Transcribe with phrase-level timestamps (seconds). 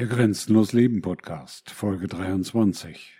[0.00, 3.12] Der Grenzenlos Leben Podcast, Folge 23.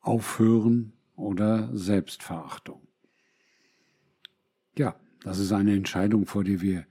[0.00, 2.88] Aufhören oder Selbstverachtung.
[4.76, 6.86] Ja, das ist eine Entscheidung, vor der wir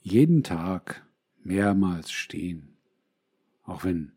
[0.00, 1.06] jeden Tag
[1.44, 2.76] mehrmals stehen.
[3.62, 4.10] Auch wenn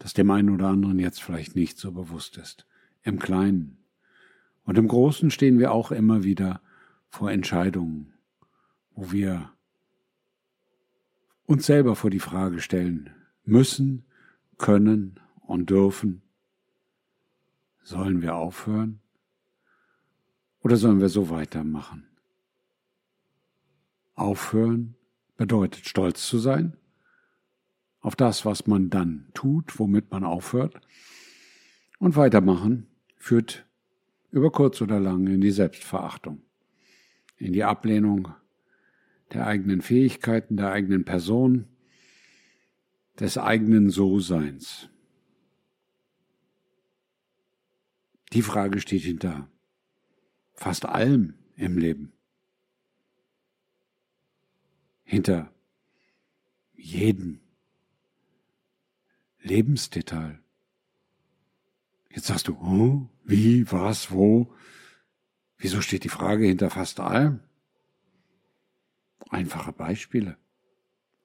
[0.00, 2.66] das dem einen oder anderen jetzt vielleicht nicht so bewusst ist.
[3.04, 3.78] Im Kleinen.
[4.64, 6.60] Und im Großen stehen wir auch immer wieder
[7.10, 8.12] vor Entscheidungen,
[8.96, 9.52] wo wir
[11.46, 13.14] uns selber vor die Frage stellen,
[13.44, 14.04] müssen,
[14.58, 16.22] können und dürfen.
[17.82, 19.00] Sollen wir aufhören?
[20.60, 22.06] Oder sollen wir so weitermachen?
[24.14, 24.94] Aufhören
[25.36, 26.76] bedeutet stolz zu sein
[28.04, 30.78] auf das, was man dann tut, womit man aufhört.
[31.98, 33.66] Und weitermachen führt
[34.30, 36.42] über kurz oder lang in die Selbstverachtung,
[37.38, 38.28] in die Ablehnung
[39.32, 41.66] der eigenen Fähigkeiten, der eigenen Person,
[43.18, 44.88] des eigenen So-Seins.
[48.32, 49.48] Die Frage steht hinter
[50.54, 52.12] fast allem im Leben.
[55.04, 55.52] Hinter
[56.72, 57.40] jedem
[59.38, 60.40] Lebensdetail.
[62.10, 64.52] Jetzt sagst du, oh, wie, was, wo?
[65.58, 67.40] Wieso steht die Frage hinter fast allem?
[69.30, 70.36] Einfache Beispiele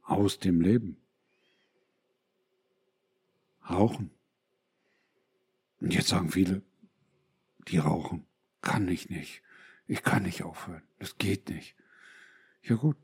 [0.03, 0.97] aus dem Leben.
[3.69, 4.11] Rauchen.
[5.79, 6.61] Und jetzt sagen viele,
[7.67, 8.25] die rauchen.
[8.61, 9.41] Kann ich nicht.
[9.87, 10.83] Ich kann nicht aufhören.
[10.97, 11.75] Das geht nicht.
[12.61, 12.97] Ja gut,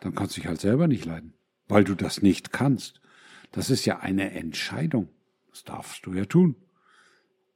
[0.00, 1.34] dann kannst du dich halt selber nicht leiden,
[1.68, 3.00] weil du das nicht kannst.
[3.52, 5.08] Das ist ja eine Entscheidung.
[5.50, 6.56] Das darfst du ja tun.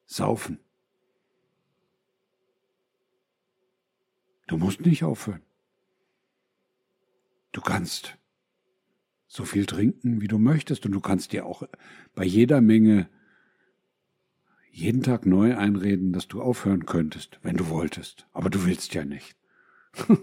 [0.06, 0.58] Saufen.
[4.46, 5.42] Du musst nicht aufhören.
[7.52, 8.18] Du kannst
[9.34, 10.86] so viel trinken, wie du möchtest.
[10.86, 11.64] Und du kannst dir auch
[12.14, 13.08] bei jeder Menge
[14.70, 18.28] jeden Tag neu einreden, dass du aufhören könntest, wenn du wolltest.
[18.32, 19.36] Aber du willst ja nicht.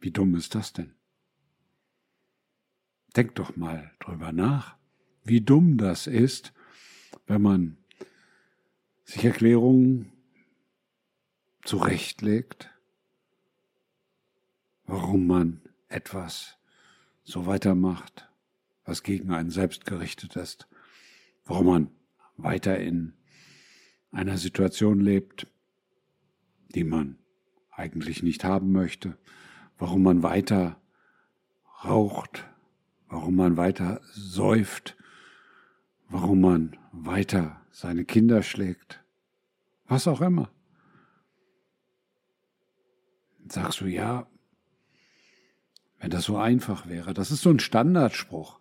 [0.00, 0.92] wie dumm ist das denn?
[3.16, 4.76] Denk doch mal drüber nach,
[5.24, 6.52] wie dumm das ist,
[7.26, 7.78] wenn man
[9.04, 10.12] sich Erklärungen
[11.64, 12.70] zurechtlegt,
[14.84, 16.56] warum man etwas
[17.26, 18.30] so weitermacht,
[18.84, 20.68] was gegen einen selbst gerichtet ist,
[21.44, 21.90] warum man
[22.36, 23.14] weiter in
[24.12, 25.48] einer Situation lebt,
[26.68, 27.18] die man
[27.72, 29.18] eigentlich nicht haben möchte,
[29.76, 30.80] warum man weiter
[31.84, 32.48] raucht,
[33.08, 34.96] warum man weiter säuft,
[36.08, 39.02] warum man weiter seine Kinder schlägt,
[39.86, 40.48] was auch immer.
[43.48, 44.28] Sagst du, ja,
[45.98, 47.14] wenn das so einfach wäre.
[47.14, 48.60] Das ist so ein Standardspruch,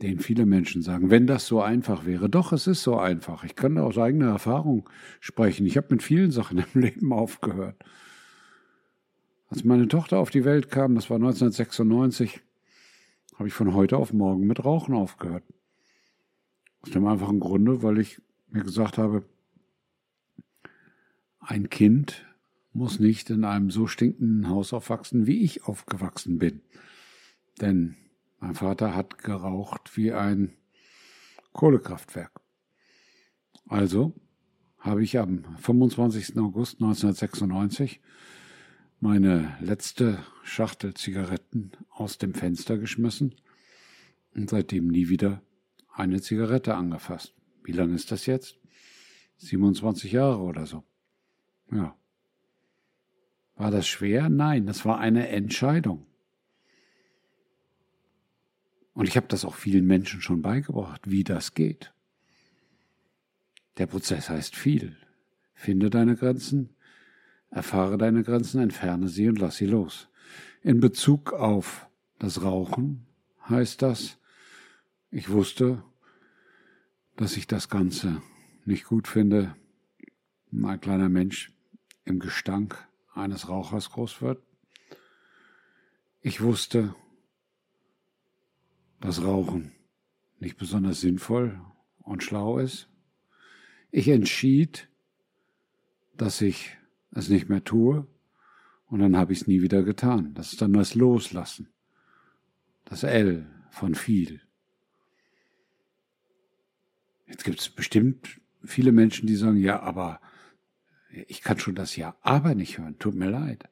[0.00, 1.10] den viele Menschen sagen.
[1.10, 2.30] Wenn das so einfach wäre.
[2.30, 3.44] Doch, es ist so einfach.
[3.44, 4.88] Ich kann aus eigener Erfahrung
[5.20, 5.66] sprechen.
[5.66, 7.76] Ich habe mit vielen Sachen im Leben aufgehört.
[9.48, 12.40] Als meine Tochter auf die Welt kam, das war 1996,
[13.34, 15.42] habe ich von heute auf morgen mit Rauchen aufgehört.
[16.82, 19.24] Aus dem einfachen Grunde, weil ich mir gesagt habe,
[21.40, 22.24] ein Kind
[22.72, 26.62] muss nicht in einem so stinkenden Haus aufwachsen, wie ich aufgewachsen bin.
[27.60, 27.96] Denn
[28.38, 30.54] mein Vater hat geraucht wie ein
[31.52, 32.40] Kohlekraftwerk.
[33.66, 34.14] Also
[34.78, 36.38] habe ich am 25.
[36.38, 38.00] August 1996
[39.00, 43.34] meine letzte Schachtel Zigaretten aus dem Fenster geschmissen
[44.34, 45.42] und seitdem nie wieder
[45.92, 47.34] eine Zigarette angefasst.
[47.64, 48.58] Wie lange ist das jetzt?
[49.38, 50.84] 27 Jahre oder so.
[51.72, 51.96] Ja.
[53.60, 54.30] War das schwer?
[54.30, 56.06] Nein, das war eine Entscheidung.
[58.94, 61.92] Und ich habe das auch vielen Menschen schon beigebracht, wie das geht.
[63.76, 64.96] Der Prozess heißt viel.
[65.52, 66.70] Finde deine Grenzen,
[67.50, 70.08] erfahre deine Grenzen, entferne sie und lass sie los.
[70.62, 71.86] In Bezug auf
[72.18, 73.04] das Rauchen
[73.46, 74.18] heißt das,
[75.10, 75.84] ich wusste,
[77.14, 78.22] dass ich das Ganze
[78.64, 79.54] nicht gut finde.
[80.50, 81.52] Ein kleiner Mensch
[82.06, 84.42] im Gestank eines Rauchers groß wird.
[86.20, 86.94] Ich wusste,
[89.00, 89.72] dass Rauchen
[90.38, 91.60] nicht besonders sinnvoll
[91.98, 92.88] und schlau ist.
[93.90, 94.88] Ich entschied,
[96.16, 96.76] dass ich
[97.12, 98.06] es nicht mehr tue
[98.86, 100.34] und dann habe ich es nie wieder getan.
[100.34, 101.68] Das ist dann das Loslassen.
[102.84, 104.42] Das L von viel.
[107.26, 110.20] Jetzt gibt es bestimmt viele Menschen, die sagen, ja, aber
[111.26, 112.98] ich kann schon das Ja aber nicht hören.
[112.98, 113.68] Tut mir leid.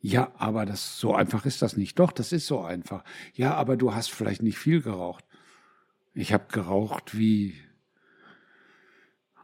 [0.00, 1.98] Ja, aber das so einfach ist das nicht.
[1.98, 3.04] Doch, das ist so einfach.
[3.34, 5.24] Ja, aber du hast vielleicht nicht viel geraucht.
[6.14, 7.54] Ich habe geraucht wie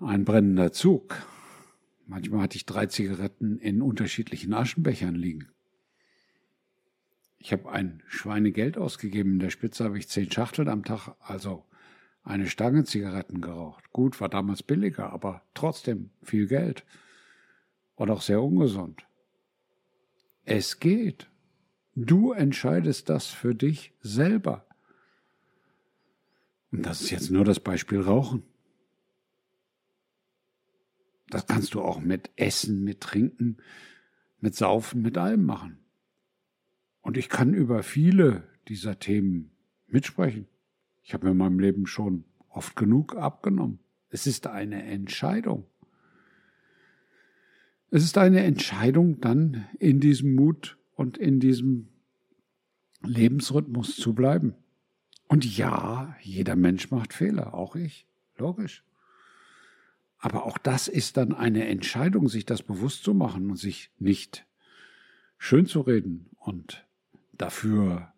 [0.00, 1.17] ein brennender Zug.
[2.06, 5.49] Manchmal hatte ich drei Zigaretten in unterschiedlichen Aschenbechern liegen.
[7.38, 9.34] Ich habe ein Schweinegeld ausgegeben.
[9.34, 11.64] In der Spitze habe ich zehn Schachteln am Tag, also
[12.22, 13.93] eine Stange Zigaretten geraucht.
[13.93, 16.84] Gut, war damals billiger, aber trotzdem viel Geld.
[17.96, 19.06] Und auch sehr ungesund.
[20.44, 21.28] Es geht.
[21.94, 24.66] Du entscheidest das für dich selber.
[26.70, 28.43] Und das ist jetzt nur das Beispiel Rauchen.
[31.28, 33.56] Das kannst du auch mit Essen, mit Trinken,
[34.38, 35.78] mit Saufen, mit allem machen.
[37.00, 39.50] Und ich kann über viele dieser Themen
[39.87, 40.46] mitsprechen.
[41.02, 43.81] Ich habe in meinem Leben schon oft genug abgenommen.
[44.08, 45.66] Es ist eine Entscheidung.
[47.91, 51.88] Es ist eine Entscheidung, dann in diesem Mut und in diesem
[53.03, 54.55] Lebensrhythmus zu bleiben.
[55.29, 58.06] Und ja, jeder Mensch macht Fehler, auch ich,
[58.37, 58.85] logisch.
[60.19, 64.47] Aber auch das ist dann eine Entscheidung, sich das bewusst zu machen und sich nicht
[65.39, 66.87] schön zu reden und
[67.32, 68.12] dafür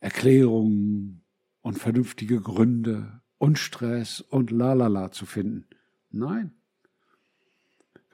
[0.00, 1.22] Erklärungen
[1.60, 5.66] und vernünftige Gründe und Stress und lalala zu finden.
[6.10, 6.52] Nein.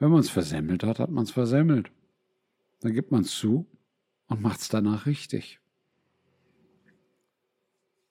[0.01, 1.91] Wenn man es versemmelt hat, hat man es versemmelt.
[2.79, 3.67] Dann gibt man es zu
[4.25, 5.59] und macht es danach richtig.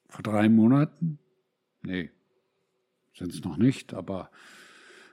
[0.06, 1.18] Vor drei Monaten?
[1.82, 2.12] Nee,
[3.12, 4.30] sind es noch nicht, aber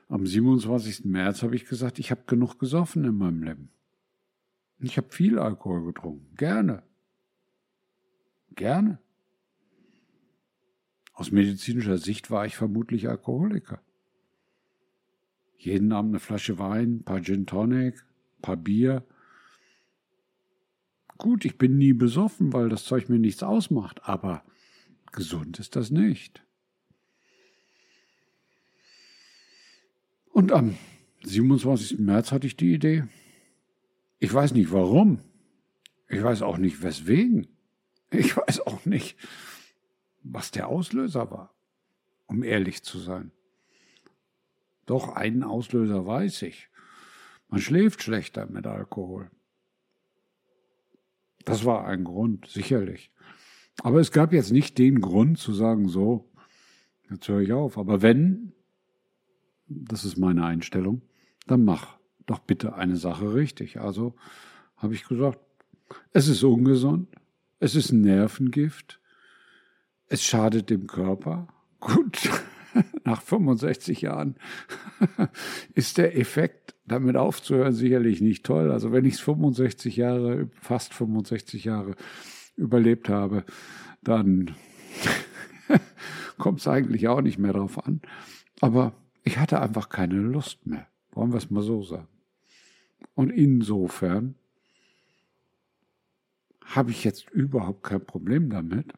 [0.06, 1.04] am 27.
[1.04, 3.70] März habe ich gesagt, ich habe genug gesoffen in meinem Leben.
[4.78, 6.32] Ich habe viel Alkohol getrunken.
[6.36, 6.84] Gerne.
[8.54, 9.00] Gerne.
[11.12, 13.82] Aus medizinischer Sicht war ich vermutlich Alkoholiker.
[15.58, 18.04] Jeden Abend eine Flasche Wein, paar Gin Tonic,
[18.40, 19.04] paar Bier.
[21.18, 24.44] Gut, ich bin nie besoffen, weil das Zeug mir nichts ausmacht, aber
[25.10, 26.44] gesund ist das nicht.
[30.30, 30.76] Und am
[31.24, 31.98] 27.
[31.98, 33.04] März hatte ich die Idee.
[34.20, 35.18] Ich weiß nicht warum.
[36.08, 37.48] Ich weiß auch nicht weswegen.
[38.12, 39.16] Ich weiß auch nicht,
[40.22, 41.52] was der Auslöser war,
[42.26, 43.32] um ehrlich zu sein.
[44.88, 46.70] Doch einen Auslöser weiß ich.
[47.48, 49.30] Man schläft schlechter mit Alkohol.
[51.44, 53.12] Das war ein Grund, sicherlich.
[53.82, 56.32] Aber es gab jetzt nicht den Grund zu sagen, so,
[57.10, 57.76] jetzt höre ich auf.
[57.76, 58.54] Aber wenn,
[59.66, 61.02] das ist meine Einstellung,
[61.46, 63.78] dann mach doch bitte eine Sache richtig.
[63.78, 64.14] Also
[64.78, 65.38] habe ich gesagt,
[66.14, 67.08] es ist ungesund,
[67.60, 69.02] es ist ein Nervengift,
[70.06, 71.46] es schadet dem Körper.
[71.78, 72.30] Gut,
[73.04, 74.36] nach 65 Jahren
[75.74, 78.70] ist der Effekt, damit aufzuhören, sicherlich nicht toll.
[78.70, 81.94] Also wenn ich es 65 Jahre, fast 65 Jahre
[82.56, 83.44] überlebt habe,
[84.02, 84.54] dann
[86.38, 88.00] kommt es eigentlich auch nicht mehr drauf an.
[88.60, 90.86] Aber ich hatte einfach keine Lust mehr.
[91.12, 92.08] Wollen wir es mal so sagen.
[93.14, 94.34] Und insofern
[96.64, 98.92] habe ich jetzt überhaupt kein Problem damit,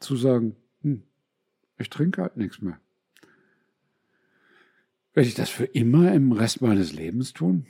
[0.00, 1.02] zu sagen, hm,
[1.76, 2.80] ich trinke halt nichts mehr.
[5.14, 7.66] Werde ich das für immer im Rest meines Lebens tun?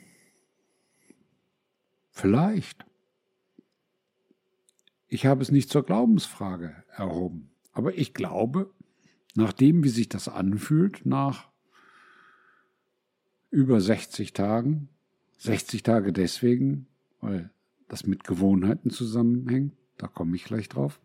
[2.11, 2.85] Vielleicht.
[5.07, 8.71] Ich habe es nicht zur Glaubensfrage erhoben, aber ich glaube,
[9.35, 11.49] nach dem, wie sich das anfühlt, nach
[13.49, 14.89] über 60 Tagen,
[15.39, 16.87] 60 Tage deswegen,
[17.21, 17.49] weil
[17.87, 20.99] das mit Gewohnheiten zusammenhängt, da komme ich gleich drauf,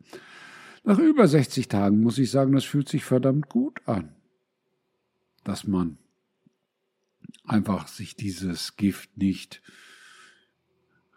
[0.83, 4.14] nach über 60 Tagen muss ich sagen, das fühlt sich verdammt gut an,
[5.45, 5.97] dass man
[7.45, 9.62] einfach sich dieses Gift nicht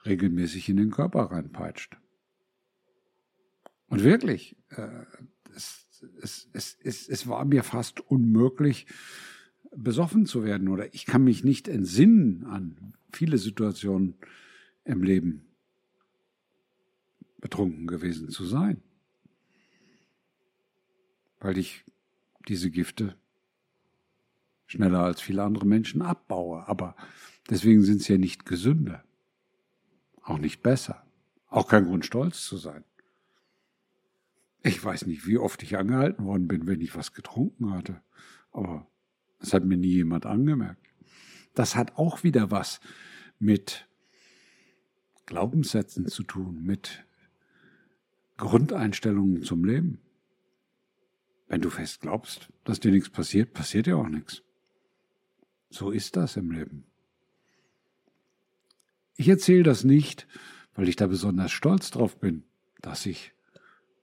[0.06, 1.98] regelmäßig in den Körper reinpeitscht.
[3.88, 5.06] Und wirklich, äh,
[5.56, 5.88] es,
[6.22, 8.88] es, es, es, es war mir fast unmöglich,
[9.76, 14.16] besoffen zu werden oder ich kann mich nicht entsinnen an viele Situationen
[14.86, 15.46] im Leben,
[17.40, 18.82] betrunken gewesen zu sein
[21.40, 21.84] weil ich
[22.48, 23.16] diese Gifte
[24.68, 26.68] schneller als viele andere Menschen abbaue.
[26.68, 26.96] Aber
[27.50, 29.04] deswegen sind sie ja nicht gesünder,
[30.22, 31.06] auch nicht besser,
[31.48, 32.84] auch kein Grund stolz zu sein.
[34.64, 38.02] Ich weiß nicht, wie oft ich angehalten worden bin, wenn ich was getrunken hatte,
[38.52, 38.88] aber
[39.40, 40.86] es hat mir nie jemand angemerkt.
[41.54, 42.82] Das hat auch wieder was
[43.40, 43.88] mit
[45.26, 47.06] Glaubenssätzen zu tun, mit
[48.38, 50.00] Grundeinstellungen zum Leben.
[51.48, 54.44] Wenn du fest glaubst, dass dir nichts passiert, passiert dir auch nichts.
[55.70, 56.86] So ist das im Leben.
[59.16, 60.28] Ich erzähle das nicht,
[60.76, 62.44] weil ich da besonders stolz drauf bin,
[62.82, 63.34] dass ich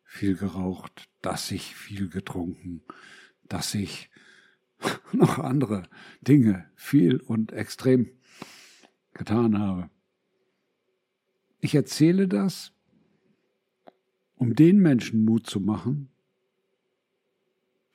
[0.05, 2.83] viel geraucht, dass ich viel getrunken,
[3.49, 4.11] dass ich
[5.13, 5.85] noch andere
[6.21, 8.11] Dinge viel und extrem
[9.13, 9.91] getan habe.
[11.61, 12.73] Ich erzähle das,
[14.35, 16.11] um den Menschen Mut zu machen,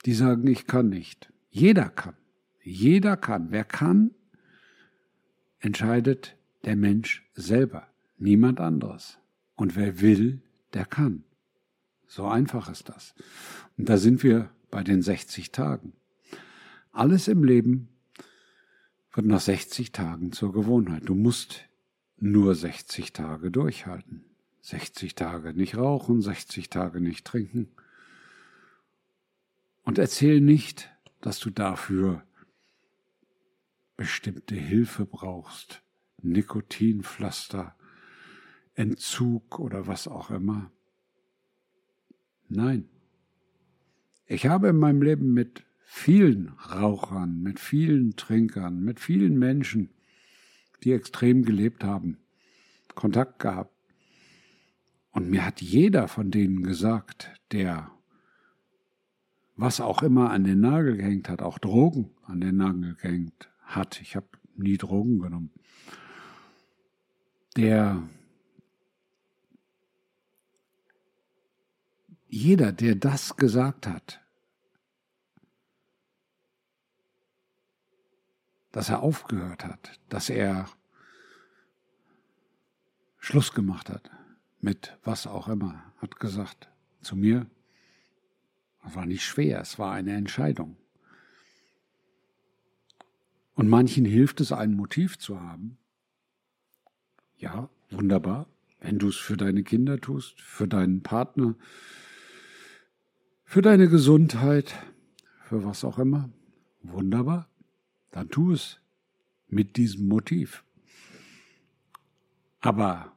[0.06, 1.32] die sagen, ich kann nicht.
[1.52, 2.16] Jeder kann.
[2.62, 3.52] Jeder kann.
[3.52, 4.12] Wer kann,
[5.60, 6.36] entscheidet
[6.66, 7.88] der Mensch selber,
[8.18, 9.18] niemand anderes.
[9.56, 10.42] Und wer will,
[10.74, 11.24] der kann.
[12.08, 13.14] So einfach ist das.
[13.78, 15.94] Und da sind wir bei den 60 Tagen.
[16.92, 17.90] Alles im Leben
[19.14, 21.04] wird nach 60 Tagen zur Gewohnheit.
[21.06, 21.66] Du musst
[22.18, 24.24] nur 60 Tage durchhalten.
[24.62, 27.70] 60 Tage nicht rauchen, 60 Tage nicht trinken.
[29.84, 30.90] Und erzähl nicht,
[31.22, 32.24] dass du dafür
[34.00, 35.84] bestimmte Hilfe brauchst,
[36.22, 37.76] Nikotinpflaster,
[38.74, 40.72] Entzug oder was auch immer.
[42.48, 42.88] Nein.
[44.26, 49.90] Ich habe in meinem Leben mit vielen Rauchern, mit vielen Trinkern, mit vielen Menschen,
[50.82, 52.20] die extrem gelebt haben,
[52.96, 53.76] Kontakt gehabt.
[55.12, 57.92] Und mir hat jeder von denen gesagt, der
[59.58, 64.02] was auch immer an den Nagel gehängt hat, auch Drogen an den Nagel gehängt hat.
[64.02, 65.52] Ich habe nie Drogen genommen.
[67.56, 68.04] Der
[72.30, 74.22] jeder, der das gesagt hat,
[78.72, 80.70] dass er aufgehört hat, dass er
[83.18, 84.12] Schluss gemacht hat
[84.62, 86.70] mit was auch immer, hat gesagt
[87.02, 87.48] zu mir,
[88.86, 90.78] es war nicht schwer, es war eine Entscheidung.
[93.60, 95.78] Und manchen hilft es, ein Motiv zu haben.
[97.40, 98.48] Ja, wunderbar.
[98.80, 101.56] Wenn du es für deine Kinder tust, für deinen Partner,
[103.44, 104.74] für deine Gesundheit,
[105.44, 106.30] für was auch immer,
[106.84, 107.50] wunderbar.
[108.12, 108.80] Dann tu es
[109.50, 110.64] mit diesem Motiv.
[112.62, 113.12] Aber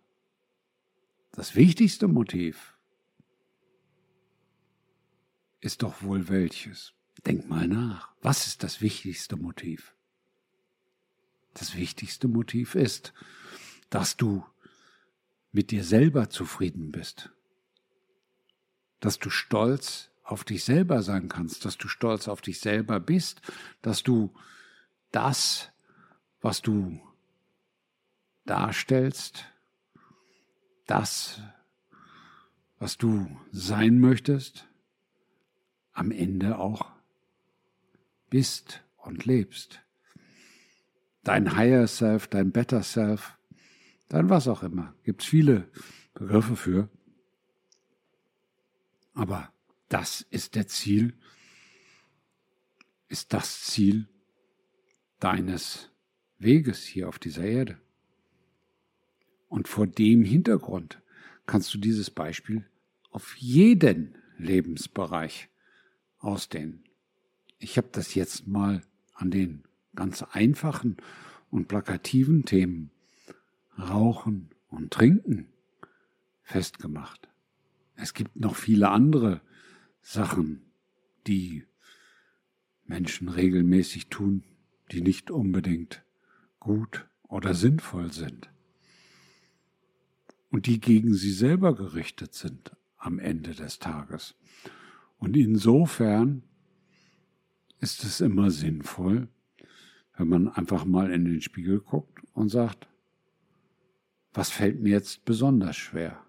[1.31, 2.77] das wichtigste Motiv
[5.61, 6.95] ist doch wohl welches?
[7.25, 8.13] Denk mal nach.
[8.23, 9.95] Was ist das wichtigste Motiv?
[11.55, 13.13] Das wichtigste Motiv ist,
[13.91, 14.45] dass du
[15.53, 17.31] mit dir selber zufrieden bist,
[19.01, 23.43] dass du stolz auf dich selber sein kannst, dass du stolz auf dich selber bist,
[23.83, 24.33] dass du
[25.11, 25.71] das,
[26.41, 27.01] was du
[28.47, 29.45] darstellst,
[30.87, 31.41] das,
[32.79, 34.67] was du sein möchtest,
[35.93, 36.91] am Ende auch
[38.31, 39.83] bist und lebst.
[41.25, 43.39] Dein Higher Self, dein Better Self,
[44.09, 44.95] dein was auch immer.
[45.05, 45.69] Gibt es viele
[46.15, 46.89] Begriffe für.
[49.15, 49.53] Aber
[49.89, 51.15] das ist der Ziel,
[53.09, 54.09] ist das Ziel
[55.21, 55.91] deines
[56.39, 57.79] Weges hier auf dieser Erde.
[59.49, 61.01] Und vor dem Hintergrund
[61.47, 62.67] kannst du dieses Beispiel
[63.11, 65.51] auf jeden Lebensbereich
[66.19, 66.85] ausdehnen.
[67.59, 70.97] Ich habe das jetzt mal an den ganz einfachen
[71.51, 72.91] und plakativen Themen
[73.79, 75.49] Rauchen und Trinken
[76.43, 77.29] festgemacht.
[77.95, 79.41] Es gibt noch viele andere
[80.01, 80.63] Sachen,
[81.27, 81.65] die
[82.85, 84.45] Menschen regelmäßig tun,
[84.91, 86.05] die nicht unbedingt
[86.59, 88.51] gut oder sinnvoll sind
[90.51, 94.35] und die gegen sie selber gerichtet sind am Ende des Tages.
[95.19, 96.43] Und insofern
[97.81, 99.29] ist es immer sinnvoll,
[100.23, 102.87] wenn man einfach mal in den Spiegel guckt und sagt,
[104.33, 106.25] was fällt mir jetzt besonders schwer?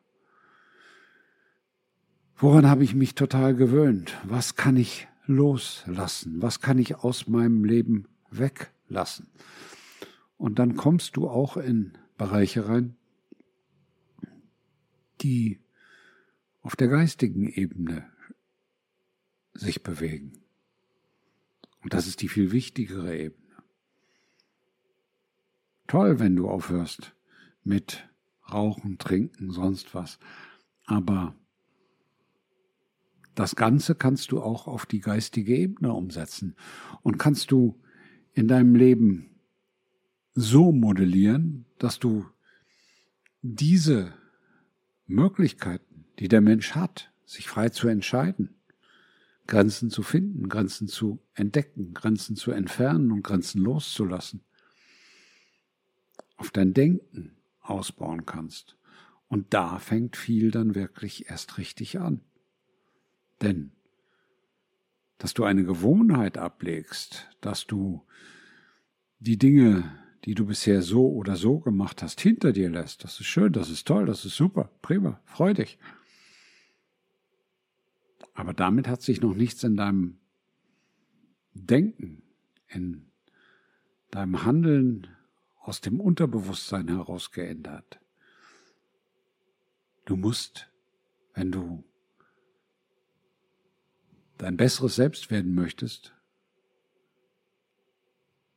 [2.35, 4.17] Woran habe ich mich total gewöhnt?
[4.23, 6.41] Was kann ich loslassen?
[6.41, 9.27] Was kann ich aus meinem Leben weglassen?
[10.37, 12.95] Und dann kommst du auch in Bereiche rein,
[15.21, 15.59] die
[16.61, 18.09] auf der geistigen Ebene
[19.53, 20.33] sich bewegen.
[21.83, 23.42] Und das ist die viel wichtigere Ebene.
[25.93, 27.15] Toll, wenn du aufhörst
[27.63, 28.09] mit
[28.51, 30.17] Rauchen, Trinken, sonst was.
[30.87, 31.35] Aber
[33.35, 36.55] das Ganze kannst du auch auf die geistige Ebene umsetzen
[37.03, 37.79] und kannst du
[38.33, 39.39] in deinem Leben
[40.33, 42.25] so modellieren, dass du
[43.43, 44.15] diese
[45.05, 48.55] Möglichkeiten, die der Mensch hat, sich frei zu entscheiden,
[49.45, 54.41] Grenzen zu finden, Grenzen zu entdecken, Grenzen zu entfernen und Grenzen loszulassen,
[56.43, 58.77] auf dein Denken ausbauen kannst
[59.29, 62.19] Und da fängt viel dann wirklich erst richtig an.
[63.41, 63.71] Denn,
[65.19, 68.05] dass du eine Gewohnheit ablegst, dass du
[69.19, 69.89] die Dinge,
[70.25, 73.69] die du bisher so oder so gemacht hast, hinter dir lässt, das ist schön, das
[73.69, 75.79] ist toll, das ist super, prima, freu dich.
[78.33, 80.17] Aber damit hat sich noch nichts in deinem
[81.53, 82.21] Denken,
[82.67, 83.09] in
[84.11, 85.07] deinem Handeln
[85.63, 87.99] aus dem Unterbewusstsein heraus geändert.
[90.03, 90.69] Du musst,
[91.33, 91.85] wenn du
[94.37, 96.13] dein besseres Selbst werden möchtest,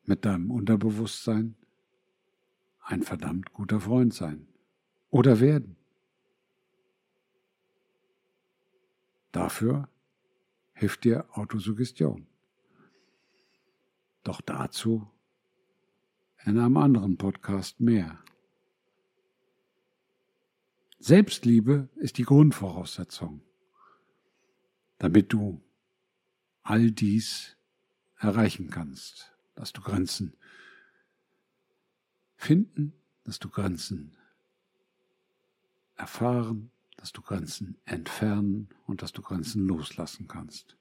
[0.02, 1.56] mit deinem Unterbewusstsein
[2.80, 4.48] ein verdammt guter Freund sein
[5.08, 5.76] oder werden.
[9.30, 9.88] Dafür
[10.72, 12.26] hilft dir Autosuggestion.
[14.24, 15.08] Doch dazu
[16.46, 18.22] in einem anderen Podcast mehr.
[21.00, 23.42] Selbstliebe ist die Grundvoraussetzung,
[24.98, 25.60] damit du
[26.62, 27.56] all dies
[28.18, 30.36] erreichen kannst, dass du Grenzen
[32.36, 32.92] finden,
[33.24, 34.16] dass du Grenzen
[35.96, 40.76] erfahren, dass du Grenzen entfernen und dass du Grenzen loslassen kannst.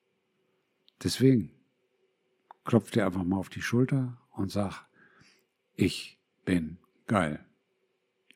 [1.02, 1.52] Deswegen
[2.66, 4.86] klopf dir einfach mal auf die Schulter und sag,
[5.76, 6.78] ich bin
[7.08, 7.44] geil.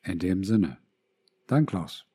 [0.02, 0.78] In dem Sinne,
[1.46, 2.06] dein Klaus.